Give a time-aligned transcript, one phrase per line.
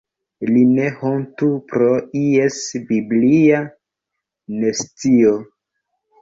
[0.51, 1.89] Li ne hontu pro
[2.21, 2.57] ies
[2.87, 3.61] biblia
[4.65, 5.37] nescio.